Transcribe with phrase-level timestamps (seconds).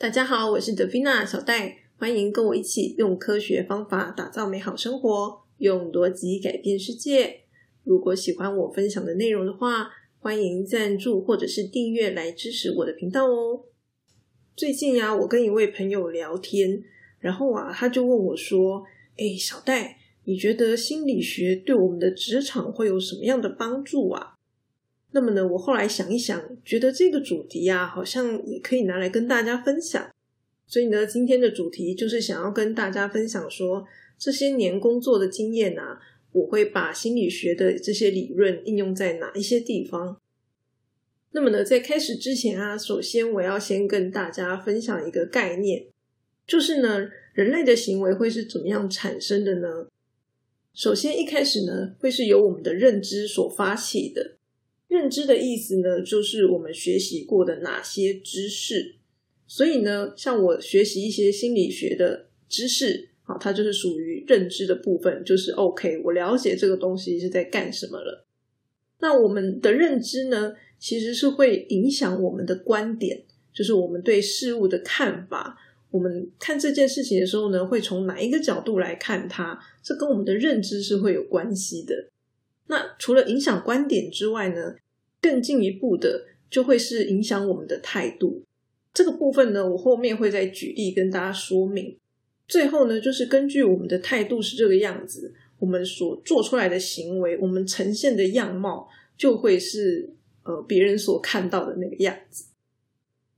[0.00, 7.40] 大家好，我是德菲娜小戴，欢迎跟我一起用科学方法打造美好生活，用逻辑改变世界。
[7.82, 9.90] 如果喜欢我分享的内容的话，
[10.20, 13.64] 欢迎赞助或者是订阅来支持我的频道哦。
[14.54, 16.80] 最近呀，我跟一位朋友聊天，
[17.18, 18.84] 然后啊，他就问我说
[19.18, 24.34] ：“哎，小戴，你觉得心理学对我们的职场会有什么样的帮助啊？”
[25.12, 30.10] 那么呢，我后来想一想，觉得这个主题呀，好像也可以拿来跟大家分享。
[30.66, 33.86] 所以呢，今天的主题就是想要跟大家分享说，
[34.18, 35.98] 这些年工作的经验啊，
[36.32, 40.20] 我会把心理学的这些理论应用在哪一些地方。
[41.30, 45.86] 那么呢，在开始之前啊，首先我要先跟大家分享一个概念，
[46.46, 49.86] 就是呢，人类的行为会是怎么样产生的呢？
[50.74, 54.37] 首先一开始呢，会是由我们的认知所发起的。
[54.88, 58.96] 认知的意思呢，就是我们学习过的哪些知识。
[59.46, 68.26] 所以呢，像我学习一些心理学的知识，啊，它就是属于认知的部分，就是 OK，我了解这个东西是在干什么了。
[69.00, 75.56] 那我们的认知呢，其实是会影响我们的观点，就是我们对事物的看法。
[75.90, 79.58] 我们看这件事情的时候呢，会从哪一个角度来看它？
[79.82, 82.10] 这跟我们的认知是会有关系的。
[82.66, 84.74] 那除了影响观点之外呢，
[85.20, 88.42] 更进一步的就会是影响我们的态度。
[88.94, 91.96] 这个部分呢，我后面会再举例跟大家说明。
[92.46, 102.46] 最后呢，就是根据我们的态度是这个样子，我们所做出来的行为，我们呈现的样貌就会是呃别人所看到的那个样子。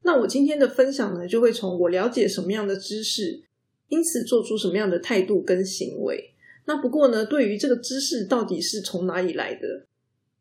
[0.02, 3.42] 那我今天的分享呢，就会从我了解什么样的知识，
[3.88, 6.32] 因此做出什么样的态度跟行为。
[6.66, 9.86] 那不过呢，对于这个知识到底是从哪里来的，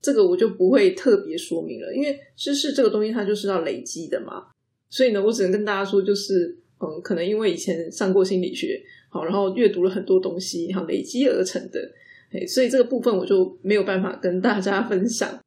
[0.02, 4.47] 这个我就不会特别说明了，因为知识这个东西它就是要累积的嘛。
[4.89, 11.80] 所以呢，我只能跟大家说，就是嗯，可能因为以前上过心理学，好，然后阅读了很多东西，好累积而成的，
[12.31, 15.39] 哎，所以这个部分我就没有办法跟大家分享。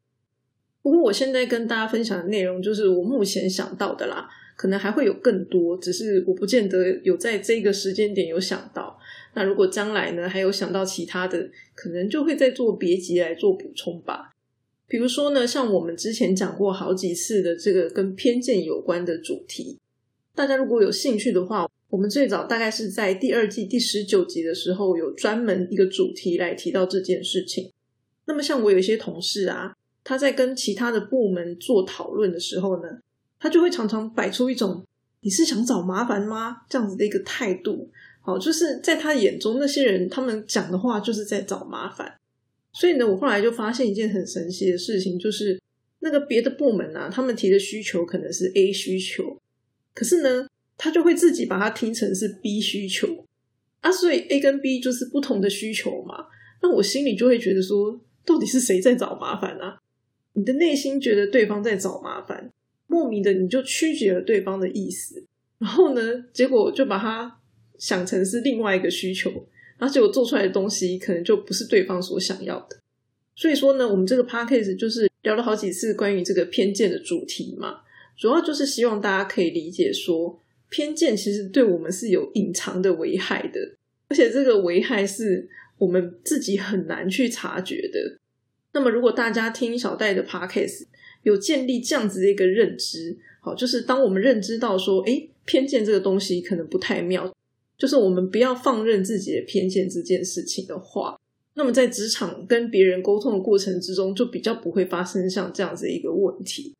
[0.82, 8.98] 不过我现在跟大家分享的内容，就是我目前想到的啦，可能还会有更多，只是我不见得有在这个时间点有想到。
[9.34, 14.31] 那如果将来呢，还有想到其他的，可能就会再做别集来做补充吧。
[14.92, 19.78] 比如说呢，像我们之前讲过好几次的这个跟偏见有关的主题，
[20.34, 27.72] 大家如果有兴趣的话，我们最早大概是在第二季第十九集的时候，有专门一个主题来提到这件事情。
[28.26, 32.98] 那么像我有一些同事啊，他在跟其他的部门做讨论的时候呢，
[33.40, 34.84] 他就会常常摆出一种
[35.24, 37.88] “你是想找麻烦吗”这样子的一个态度。
[38.20, 42.12] 好，就是在他眼中，那些人他们讲的话就是在找麻烦。
[42.72, 45.60] 所以呢，我后来就发现一件很神奇的事情，就是
[46.00, 49.38] 那个别的部门啊，他们提的需求可能是 A 需求，
[49.94, 53.26] 可是呢，他就会自己把它听成是 B 需求
[53.80, 53.92] 啊。
[53.92, 56.26] 所以 A 跟 B 就是不同的需求嘛。
[56.62, 59.78] 那我心里就会觉得说，到底是谁在找麻烦啊？
[60.32, 62.50] 你的内心觉得对方在找麻烦，
[62.86, 65.24] 莫名的你就曲解了对方的意思，
[65.58, 66.00] 然后呢，
[66.32, 67.38] 结果就把它。
[67.78, 69.44] 想成是另外一个需求，
[69.82, 72.78] 而且我做出来的东西可能就不是对方所想要的。
[73.34, 77.80] 所以说呢，我们这个 p a c k a g e 就是聊了好几次关于这个偏见的主题嘛，
[78.16, 80.38] 主要就是希望大家可以理解说，
[80.68, 83.58] 偏见其实对我们是有隐藏的危害的，
[84.08, 85.48] 而且这个危害是
[85.78, 88.18] 我们自己很难去察觉的。
[88.74, 90.86] 那么，如果大家听小戴的 p a c k a g e
[91.24, 97.32] 有建立这样子的一个认知，好，就是当我们认知到说，哎，偏见这个东西可能不太妙。
[97.76, 101.18] 就是我们不要放任自己的偏见这件事情的话，
[101.54, 106.74] 那么在职场跟别人沟通的过程之中，就比较不会发生像这样子一个问题。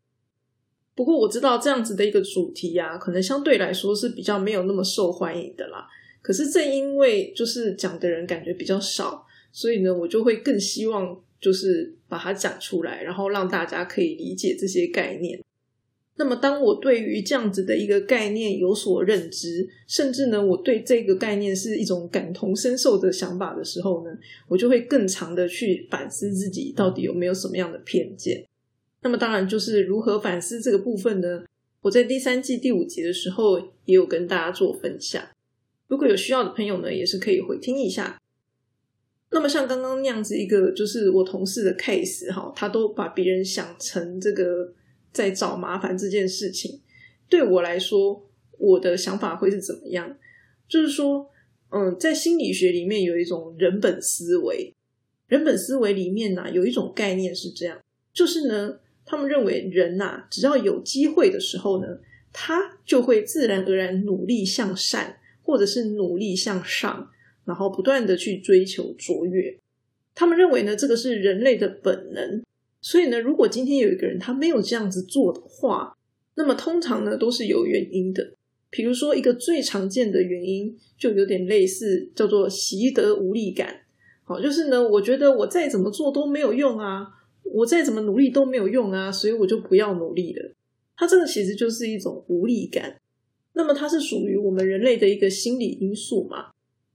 [0.94, 5.88] 不过我知道这样子的一个主题呀，可能相对来说是比较没有那么受欢迎的啦。
[6.20, 15.42] 可是正因为就是讲的人感觉比较少，所以呢，我就会更希望就是把它讲出来，然后让大家可以理解这些概念。
[16.17, 24.10] 那么，当我对于这样子的一个概念有所认知，甚至呢，我对这个概念是一种感同身受的想法的时候呢，
[24.47, 28.47] 我就会更长的去反思自己到底有没有什么样的偏见。
[29.01, 31.45] 那么，当然就是如何反思这个部分呢？
[31.81, 35.27] 我在第三季第五集的时候也有跟大家做分享，
[35.89, 38.21] 如果有需要的朋友呢，也是可以回听一下。
[39.31, 44.75] 那么，像刚刚那样子一个，就是我同事的 case 哈，他都把别人想成这个。
[45.12, 46.80] 在找麻烦这件事情，
[47.28, 48.28] 对我来说，
[48.59, 50.16] 我的想法会是怎么样？
[50.68, 51.30] 就是说，
[51.70, 54.72] 嗯，在心理学里面有一种人本思维，
[55.28, 57.78] 人本思维里面呢有一种概念是这样，
[58.12, 61.98] 就是呢，他们认为人呐，只要有机会的时候呢，
[62.32, 67.10] 他就会自然而然努力向善，或者是努力向上，
[67.44, 69.59] 然后不断的去追求卓越。
[70.14, 72.42] 他们认为呢，这个是人类的本能。
[72.83, 75.97] 所以呢，如果今天有一个人他没有这样子做的话，
[76.34, 78.34] 那么通常呢都是有原因的。
[78.69, 83.83] 比如说，一个最常见的原因就有点类似，叫做习得无力感。
[84.25, 87.07] 好，就是呢，我觉得我再怎么做都没有用啊，
[87.45, 90.55] 我再怎么努力都没有用啊，所以我就不要努力了。
[90.97, 92.97] 它这个其实就是一种无力感。
[93.53, 96.47] 那么它是属于我们人类的一个心理因素嘛？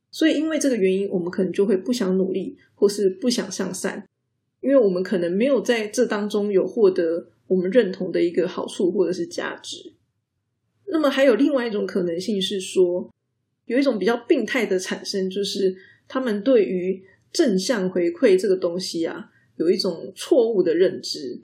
[0.09, 4.07] 所以因为这个原因，我们可能就会不想努力，或是不想向善，
[4.61, 9.93] 因为我们可能没有在这当中有获得我们认同的一个好处或者是价值。
[10.87, 13.09] 那么还有另外一种可能性是说，
[13.65, 15.75] 有一种比较病态的产生，就是
[16.07, 21.41] 他们对于正向回馈这个东西啊，有一种错误的认知，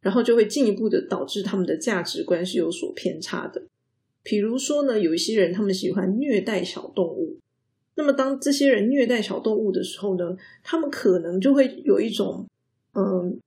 [0.00, 3.64] 然后就会进一步的导致他们的价值观是有所偏差的。
[4.22, 7.38] 比如说呢，有一些人他们喜欢虐待小动物，
[7.94, 12.46] 那么当这些人虐待小动物的时候呢，他们可能就会有一种
[12.94, 13.38] 嗯，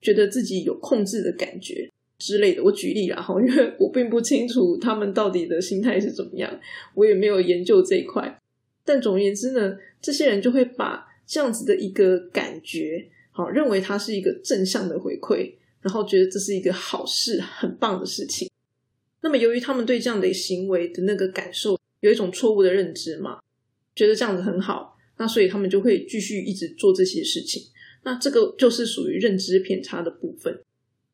[0.00, 1.90] 觉得自己有控制的感觉。
[2.16, 6.60] 之类的，我举例了哈，因为我并不清楚他们到底的心态是怎么样，
[6.94, 8.40] 我也没有研究这一块。
[8.84, 18.48] 但总而言之呢，这些人就会把这样子的一个感觉，好认为它是一个正向的回馈，然后觉得这是一个好事，很棒的事情。
[19.20, 23.40] 那么由于他们对这样的行为的那个感受有一种错误的认知嘛，
[23.94, 27.62] 觉得这样子很好，那所以他们就会继续一直做这些事情。
[28.02, 30.60] 那这个就是属于认知偏差的部分。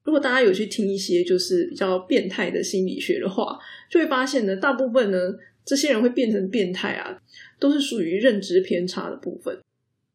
[0.03, 3.59] 如果大家有去听一些就是比较变态的心理学的话，
[3.91, 5.19] 就会发现呢，大部分呢，
[5.65, 7.23] 这些人会变成变态啊，
[7.59, 9.59] 都是属于认知偏差的部分。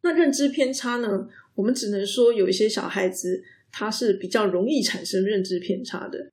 [0.01, 6.31] 那认知偏差呢，我们只能说有一些小孩子他是比较容易产生认知偏差的。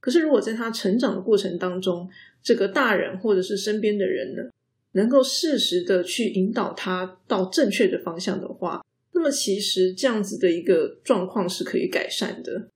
[0.00, 2.08] 可是如果在他成长的过程当中，
[2.42, 4.42] 这个大人或者是身边的人呢，
[4.92, 12.68] 能够适时的去引导他到正确的方向的话，那么其实这样子的一个状况是可以改善的。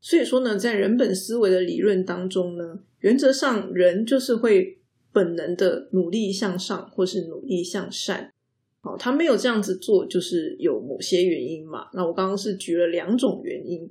[0.00, 4.78] 所以说呢，在人本思维的理论当中呢，原则上人就是会
[5.12, 8.32] 本能的努力向上，或是努力向善。
[8.80, 11.88] 好，他没有这样子做，就是有某些原因嘛。
[11.94, 13.90] 那我刚刚是举了两种原因，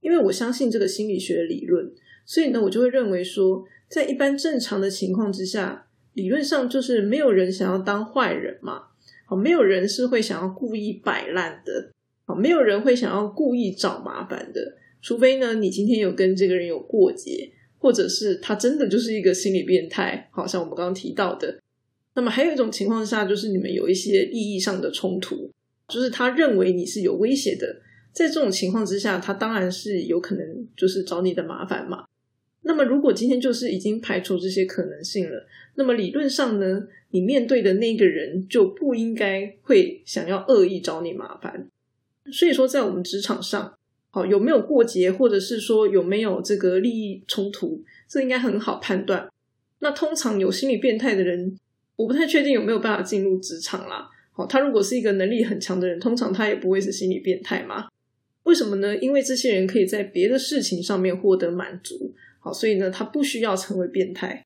[0.00, 1.92] 因为我相信这个心理学理论，
[2.24, 8.84] 所以呢，我就会认为说，在一般正常的情况之下，理论上就是没有人想要当坏人嘛。
[9.26, 11.90] 好，没有人是会想要故意摆烂的。
[12.24, 14.76] 好，没有人会想要故意找麻烦的。
[15.00, 21.58] 除非呢，你今天有跟这个人有过节，或者是他真的就是一个心理变态，好像我们刚刚提到的。
[22.14, 25.50] 那么还有一种情况下，就是你们有一些利益上的冲突，
[25.88, 27.80] 就是他认为你是有威胁的。
[28.12, 32.04] 在这种情况之下，他当然是有可能就是找你的麻烦嘛。
[32.62, 41.68] 那么如果今天就是已经排除这些可能性了，那么理论上呢，你面对的那个人就不应该会想要恶意找你麻烦。
[42.32, 43.74] 所以说，在我们职场上。
[44.14, 49.26] 好，有没有过节，或者是说有没有这个利益冲突，这应该很好判断。
[49.78, 51.56] 那通常有心理变态的人，
[51.96, 54.10] 我不太确定有没有办法进入职场啦。
[54.32, 57.86] 好，他如果是一个能力很强的人，通常他也不会是心理变态嘛？
[58.42, 58.94] 为什么呢？
[58.98, 62.12] 因为这些人可以在别的事情上面获得满足，
[62.44, 64.44] 好，所以呢，他不需要成为变态。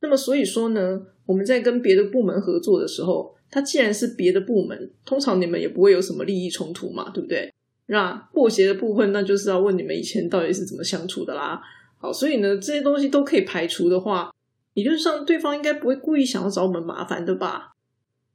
[0.00, 7.52] 那么，所以说呢，我们在跟别的部门合作的时候，他既然是别的部门，通常你们也不会有什么利益冲突嘛，对不对？
[7.86, 11.60] 那过节的部分，那就是要问你们以前到底是怎么相处的啦。
[11.98, 14.32] 好，所以呢，这些东西都可以排除的话，
[14.72, 17.72] 理论上对方应该不会故意想要找我们麻烦的吧？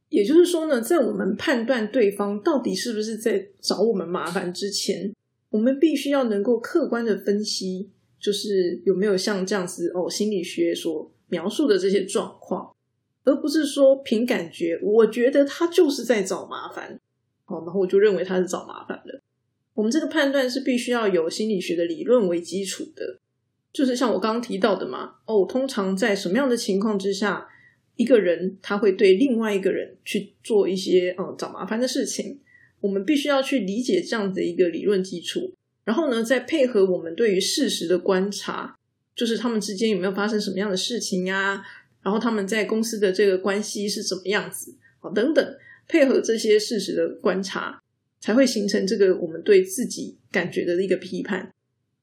[0.09, 5.13] 也就是说呢，在我们判断对方到底是不是在找我们麻烦之前，
[5.49, 12.75] 我们必须要能够客观的分析，就是有没有像这样子哦，心理学所描述的这些状况，
[13.23, 16.99] 而不是说凭感觉，我觉得他就是在找麻烦，
[17.45, 19.21] 好，然后我就认为他是找麻烦的。
[19.73, 23.19] 我们这个判断是必须要有心理学的理论为基础的，
[23.71, 25.15] 就是像我刚刚提到的嘛。
[25.25, 27.47] 哦，通常在什么样的情况之下，
[27.95, 32.39] 一个人他会对另外一个人去做一些嗯找麻烦的事情？
[32.81, 35.53] 我们必须要去理解这样的一个理论基础，
[35.89, 38.77] 然后呢，再配合我们对于事实的观察，
[39.15, 41.65] 就是他们之间有没有发生什么样的事情啊？
[42.03, 45.10] 然后他们在公司的这个关系是怎么样子啊？
[45.10, 47.81] 等等，配合这些事实的观察。
[48.22, 51.53] 才会形成这个我们对自己感觉的一个批判。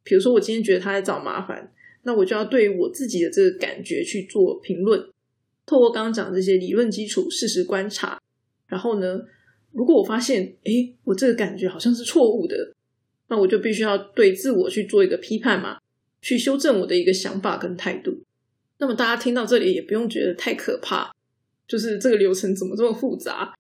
[0.02, 1.71] 比如说，我今天觉得他在找麻烦，
[2.05, 4.99] 那我就要对我自己的这个感觉去做评论。
[5.66, 8.19] 透过刚刚讲这些理论基础、事实观察，
[8.66, 9.21] 然后呢，
[9.73, 12.73] 如果我发现，哎，我这个感觉好像是错误的，
[13.28, 15.78] 那我就必须要对自我去做一个批判嘛，
[16.21, 18.23] 去修正我的一个想法跟态度。
[18.78, 21.11] 那么大家听到这里也不用觉得太可怕，
[21.66, 23.54] 就是这个流程怎么这么复杂？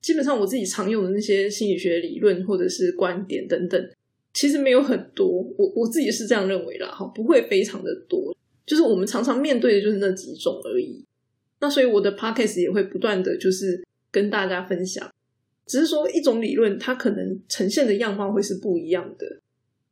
[0.00, 3.90] 基本上我自己常用的那些心理学理论或者是观点等等，
[4.32, 5.26] 其实没有很多。
[5.56, 11.04] 我我自己是这样认为啦，哈，不会非常的多，就是我们常常面对的就是那几种而已。
[11.60, 15.10] 那所以我的 podcast 也会不断的就是跟大家分享，
[15.66, 19.40] 只是说一种理论它可能呈现的样貌会是不一样的。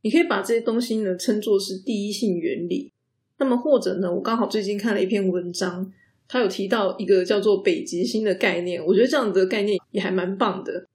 [0.03, 2.93] 你可以把这些东西呢称作是第一性原理。
[3.39, 5.93] 那么或者呢，我刚好最近看了一篇文章，
[6.29, 10.87] 它有提到一个叫做北极星的概念，我觉得这样的概念也还蛮棒的。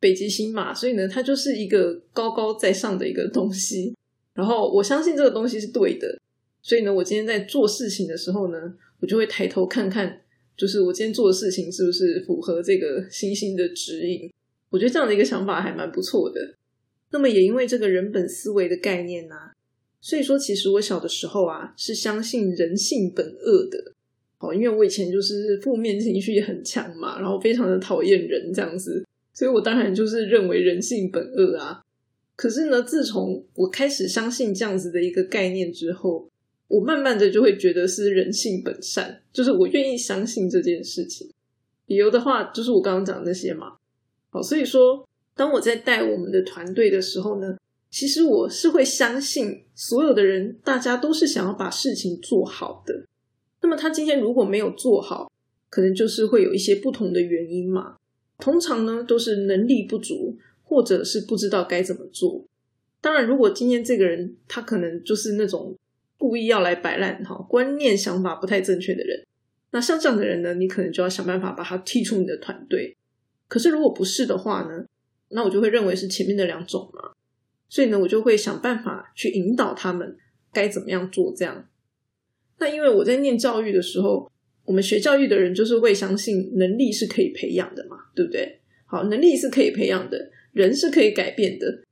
[0.00, 3.94] 北极星嘛，所以呢，它就是一个高高在上的一个东西。
[4.34, 6.18] 然后我相信这个东西是对的，
[6.60, 10.20] 所以呢，我今天在做事情的时候呢，我就会抬头看看，
[10.56, 14.30] 就是我今天做的事情是不是符合这个星星的指引。
[14.70, 16.54] 我觉得这样的一个想法还蛮不错的。
[17.10, 19.36] 那么也因为这个人本思维的概念呢。
[20.00, 23.92] 所以说，其实我小的时候啊，是相信人性本恶的。
[24.38, 31.80] 哦，因为我以前就是负面情绪也很强嘛，然后非常的讨厌人这样子，所以我当然就是认为人性本恶啊。
[32.36, 36.28] 可是呢，自从我开始相信这样子的一个概念之后，
[36.74, 41.30] 我慢慢的就会觉得是人性本善，就是我愿意相信这件事情。
[41.86, 43.76] 理由的话，就是我刚刚讲那些嘛。
[44.30, 47.56] 好，所以说，当我在带我们的团队的时候呢。
[47.96, 53.06] 其实我是会相信所有的人，大家都是想要把事情做好的。
[53.62, 55.30] 那么他今天如果没有做好，
[55.70, 57.94] 可能就是会有一些不同的原因嘛。
[58.40, 62.44] 通常呢都是能力不足，或者是不知道该怎么做。
[63.00, 65.76] 当然，如果今天这个人他可能就是那种
[66.24, 69.26] 故意要来摆烂哈，观念想法不太正确的人，
[69.72, 72.96] 那像这样的人呢，你可能就要想办法把他踢出你的团队。
[73.46, 74.86] 可是如果不是的话呢，
[75.28, 77.12] 那我就会认为是前面的两种嘛。
[77.68, 80.16] 所以呢，我就会想办法去引导他们
[80.50, 81.30] 该怎么样做。
[81.36, 81.68] 这样，
[82.58, 84.32] 那因为我在念教育的时候，
[84.64, 88.62] 我们学教育的人就是会相信能力是可以培养的嘛，对不对？
[88.86, 91.82] 好，能力是可以培养的，人是可以改变的。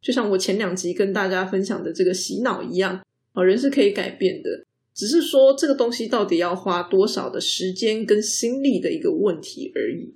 [0.00, 3.02] 就像我前两集跟大家分享的这个洗脑一样，
[3.36, 4.48] 好，人是可以改变的，
[4.94, 10.14] 只是说这个东西到底要花多少的时间跟心力的一个问题而已。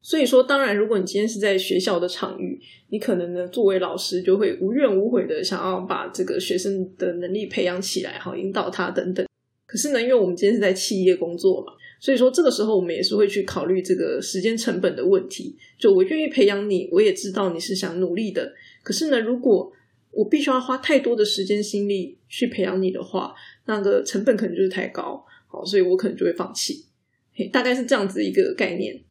[0.00, 9.26] 所以说，当然，如果你今天是在学校的场域，你可能呢，作为老师就会无怨无悔的想要把这个学生的能力培养起来，好引导他等等。
[9.66, 15.54] 可是呢，因为我们今天是在企业工作嘛，所以说这个时候我们也是会去考虑这个时间成本的问题。
[15.78, 18.54] 就我愿意培养你，我也知道你是想努力的。
[18.82, 19.70] 可是呢，如果
[20.14, 23.34] 我必须要花太多的时间心力去培养你的话，
[23.66, 26.86] 那个成本可能就是太高，好，所以我可能就会放弃。
[27.34, 29.02] 嘿，大概是这样子一个概念。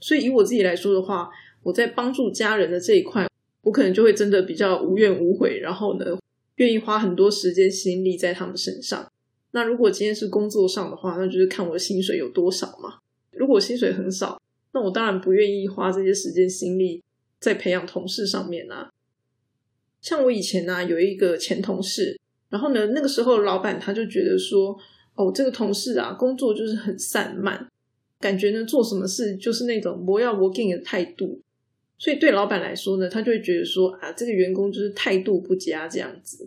[0.00, 1.30] 所以以我自己来说的话，
[1.62, 3.26] 我在帮助家人的这一块，
[3.62, 6.18] 我可能就会真的比较无怨无悔，然后呢，
[6.56, 9.10] 愿意花很多时间心力在他们身上。
[9.52, 12.98] 那如果今天是工作上的话，那就是看我的薪水有多少嘛。
[13.30, 14.38] 如果薪水很少，
[14.72, 17.02] 那我当然不愿意花这些时间心力
[17.40, 18.90] 在培养同事上面啊。
[20.04, 22.20] 像我以前呢，有一个前同事，
[22.50, 24.78] 然后呢，那个时候老板他就觉得说，
[25.14, 27.66] 哦，这个同事啊，工作就是很散漫。
[28.20, 31.40] 感觉呢，做什么事就是那种不要 working 的态度，
[31.96, 36.46] 所以对老板来说呢，他就会觉得说啊，这个员工就是态度不佳这样子。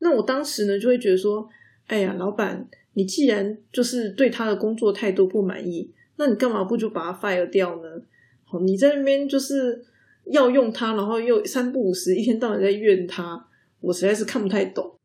[0.00, 1.48] 那我当时呢，就会觉得说，
[1.86, 8.02] 哎呀，老板，你既然就是对他的工作态度不满意，那你干嘛不就把他 fire 掉呢？
[8.44, 9.82] 好，你在那边就是
[10.30, 13.48] 要用他，然后又三不五时，一天到晚在怨他，
[13.80, 14.96] 我实在是看不太懂。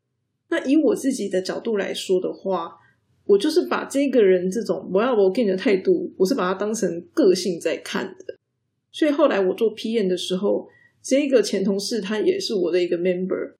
[0.48, 2.76] 那以我自己的角度来说的话，
[3.24, 8.36] 我就是把这个人这种不要我给你的态度，我是把它当成个性在看的。
[8.92, 10.68] 所以后来我做 PM 的时候，
[11.02, 13.54] 这个前同事他也是我的一个 member，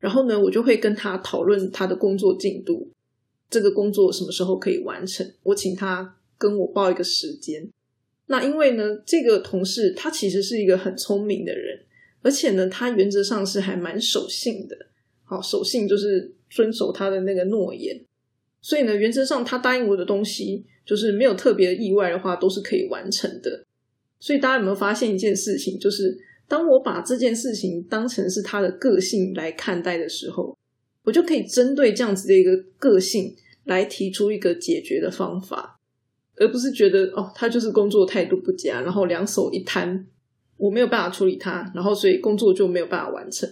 [0.00, 2.90] 然后呢，我就会跟他讨论他的工作进度，
[3.48, 7.70] 这个工作什么时候可以完成，我请他跟我报一个时间。
[8.26, 11.80] 那因为呢，这个同事他其实是一个很聪明的人，
[12.22, 14.76] 而且呢，他原则上是还蛮守信的。
[15.24, 18.00] 好，守信就是遵守他的那个诺言。
[18.60, 23.64] 所以呢，原则上他答应我的东西，就是没有特别意外的话，都是可以完成的。
[24.18, 30.56] 所以大家有没有发现一件事情，就是当我把这件事情当成是他的个性来看待的时候，
[31.02, 35.73] 我就可以针对这样子的一个个性来提出一个解决的方法，
[36.36, 40.06] 而不是觉得哦，他就是工作态度不佳，然后两手一摊，
[40.56, 43.48] 我没有办法处理他，然后所以工作就没有办法完成。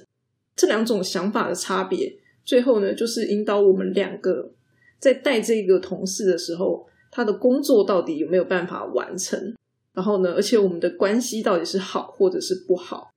[0.57, 4.53] 这两种想法的差别，最后呢，就是引导我们两个。
[4.99, 9.53] 在带这个同事的时候，他的工作到底有没有办法完成？
[9.93, 13.11] 然后呢，而且我们的关系到底是好或者是不好？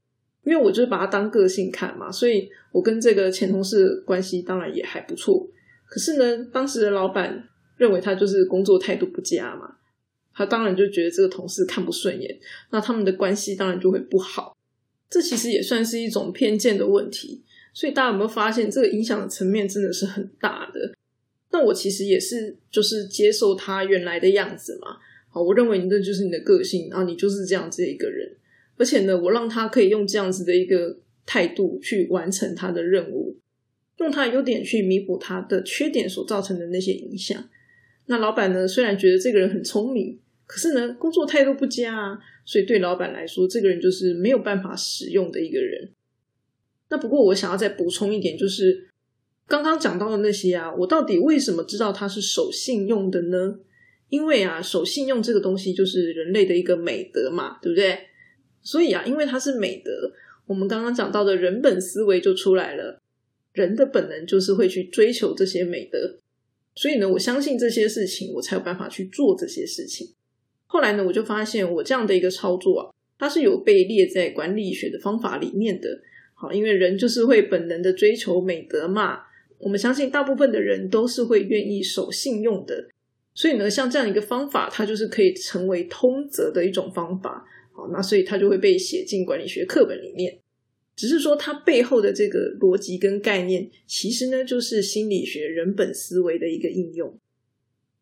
[0.43, 5.48] 因为我就是把它当个性看嘛，所以我跟这个前同事关系当然也还不错。
[5.88, 7.43] 可是呢，当时的老板
[7.77, 9.77] 认为他就是工作态度不佳嘛，
[10.34, 12.39] 他当然就觉得这个同事看不顺眼，
[12.72, 14.55] 那他们的关系当然就会不好。
[15.10, 17.44] 这其实也算是一种偏见的问题。
[17.74, 20.94] 所以大家有没有发现，这个影响的层面真的是很大的？
[21.51, 24.98] 那我其实也是，就是接受他原来的样子嘛。
[25.29, 28.36] 好，我认为你这就是你的个性，然后你就是这样子一个人。
[28.77, 33.38] 而且呢，我让他可以用这样子的一个态度去完成他的任务，
[33.98, 37.50] 用他的优点去弥补他的缺点所造成的那些影响。
[38.07, 45.91] 那老板呢，虽然觉得这个人很聪明，可是呢，工作态度不佳啊，所以对老板来说，这个人就是没有办法使用的一个人。
[46.89, 48.88] 那不过我想要再补充一点，就是
[49.47, 53.59] 刚刚讲到的那些啊，我到底为什么知道他是守信用的呢？
[54.09, 57.97] 因为啊，守信用这个东西就是人类的一个美德嘛，对不对？
[58.62, 60.12] 所以啊，因为它是美德，
[60.45, 63.00] 我们刚刚讲到的人本思维就出来了。
[63.53, 66.19] 人的本能就是会去追求这些美德，
[66.75, 70.13] 所以呢，我相信这些事情，我才有办法去做这些事情。
[70.65, 75.88] 后来呢，我就发现我这样的一个操作啊，它是有被列在管理学的方法里面的。
[76.34, 79.20] 好，因为人就是会本能的追求美德嘛。
[79.58, 82.89] 我们相信大部分的人都是会愿意守信用的，
[83.34, 87.46] 所以呢，像这样一个方法，它就是可以成为通则的一种方法。
[87.72, 90.38] 好，那所以它就会被写进管理学课本里面。
[90.95, 97.19] 只是说它背后的这个逻辑跟概念，其实呢就是心理学人本思维的一个应用。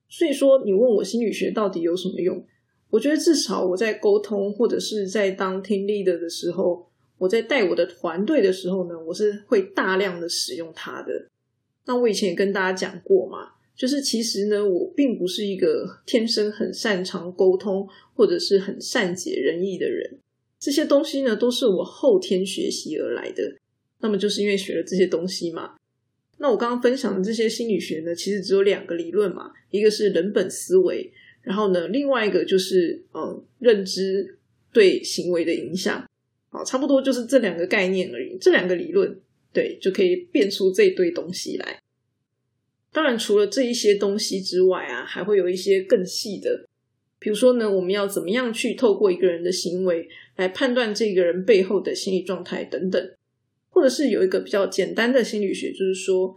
[0.08, 2.46] 所以说，你问我心理学到底有什么用？
[2.90, 6.88] 我觉得至少我在沟通或者是在当听力的的时候。
[7.20, 11.30] 我在带我的团队的时候呢，我是会大量的使用它的。
[11.86, 20.20] 那我以前也跟大家讲过嘛，就是其实呢，我并不是一个天生很擅长沟通或者是很善解人意的人。
[20.64, 23.58] 这些东西呢，都是我后天学习而来的。
[24.00, 25.76] 那么就是因为学了这些东西嘛。
[26.38, 34.40] 那我刚刚分享的这些心理学呢，其实只有两个理论嘛，一个是人本思维，然后呢，另外一个就是嗯，认知
[34.72, 36.10] 对行为的影响。
[36.50, 38.38] 好，差不多就是这两个概念而已。
[38.40, 39.20] 这两个理论，
[39.52, 41.78] 对，就可以变出这一堆东西来。
[42.94, 46.66] 当然，除了这一些东西之外啊，还会有一些更细的。
[47.24, 53.12] 比如说呢，我们要怎么样去透过一个人的行为来判断这个人背后的心理状态等等，
[53.70, 56.36] 或者是有一个比较简单的心理学，就是说，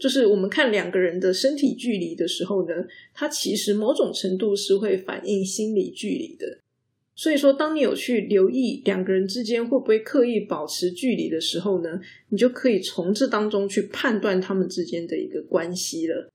[0.00, 2.74] 就是我们看两个人的身体距离的时候呢，
[3.14, 6.58] 它其实某种程度是会反映心理距离的。
[7.14, 16.28] 所以说，当你有去留意两个人之间会不会刻意保持距离的时候呢，你就可以从这当中去判断他们之间的一个关系了。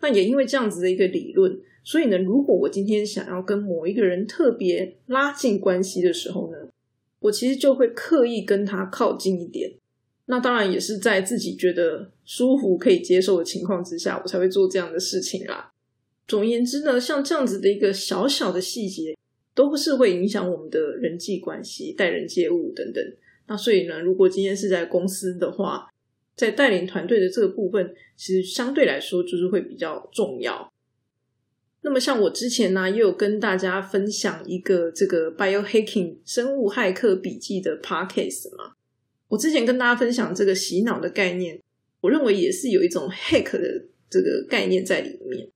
[0.00, 6.58] 那也因为这样子的一个理论，所以呢，如果我今天想要跟某一个人特别拉近关系的时候呢，
[7.20, 9.72] 我其实就会刻意跟他靠近一点。
[10.26, 15.72] 那当然也是在自己觉得舒服、可以接受的情况之下，我才会做这样的事情啦。
[16.26, 19.14] 总而言之呢，像这样子的一个小小的细节。
[19.54, 23.04] 都是会影响我们的人际关系、待人接物等等。
[23.48, 25.88] 那所以呢，如果今天是在公司的话，
[26.38, 30.72] 在带领团队的这个部分，其实相对来说就是会比较重要。
[31.82, 38.74] 那么像我之前呢，也有跟大家分享一个这个 biohacking 生物骇客笔记的 podcast 嘛。
[39.26, 41.60] 我之前跟大家分享这个洗脑的概念，
[42.00, 45.48] 我认为也是有一种 hack 的这个概念在里面。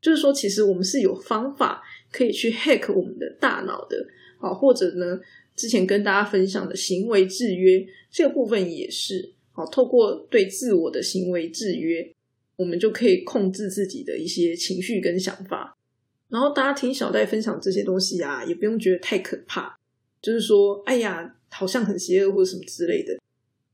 [0.00, 4.04] 就是说，其实我们是有方法可以去 hack 我们的大脑的，
[4.38, 5.20] 好，或者呢，
[5.54, 12.12] 之前跟大家分享的行为制约这个部分也是，好，透过对自我的行为制约，
[12.56, 15.78] 我们就可以控制自己的一些情绪跟想法。
[16.28, 19.78] 然后大家听小戴分享这些东西啊，也不用觉得太可怕，
[20.20, 23.16] 就是说，哎呀，好像很邪恶或者什么之类的，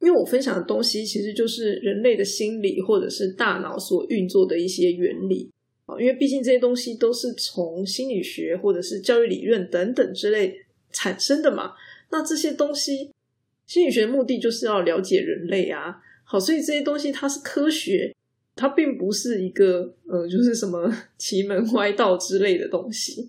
[0.00, 5.50] 因为我分享的东西其实就是人类的心理或者是大脑所运作的一些原理
[5.86, 5.98] 啊。
[5.98, 10.54] 因为毕竟这些东西都是从心理学或者是教育理论等等之类
[10.92, 11.72] 产生的嘛。
[12.10, 13.10] 那这些东西，
[13.70, 16.02] 心理学的目的就是要了解人类啊。
[16.24, 18.12] 好，所以这些东西它是科学，
[18.56, 23.28] 它并不是一个呃，就是什么 奇门歪道之类的东西。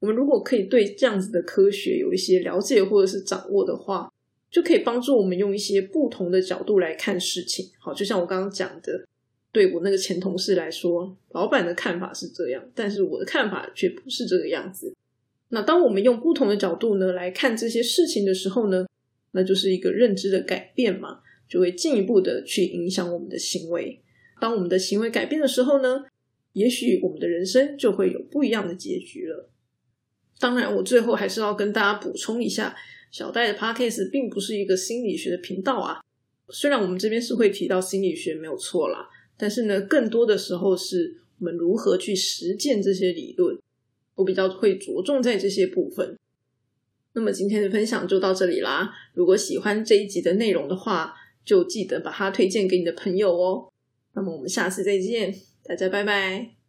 [0.00, 4.12] 我们如果可以对这样子的科学有一些了解或者是掌握的话，
[4.50, 7.70] 就可以帮助我们用一些不同的角度来看事情。
[7.78, 9.06] 好，就像我刚刚讲的。
[9.52, 14.92] 对我那个前同事来说，老板的看法是这样，但是我的看法却不是这个样子。
[15.50, 18.84] 那当我们用不同的角度呢来看这些事情的时候呢，
[19.36, 24.02] 那就是一个认知的改变嘛，就会进一步的去影响我们的行为。
[24.40, 26.04] 当我们的行为改变的时候呢，
[26.54, 29.50] 也许我们的人生就会有不一样的结局了。
[30.38, 32.74] 当然，我最后还是要跟大家补充一下，
[33.10, 36.00] 小戴的 podcast 并不是一个心理学的频道啊。
[36.48, 43.58] 虽然我们这边是会提到心理学没有错啦，但是呢，更多的时候是我们如何去实践这些理论，
[44.14, 46.16] 我比较会着重在这些部分。
[47.16, 48.92] 那么今天的分享就到这里啦。
[49.14, 51.14] 如果喜欢这一集的内容的话，
[51.46, 53.72] 就记得把它推荐给你的朋友哦。
[54.14, 56.65] 那么我们下次再见，大家拜拜。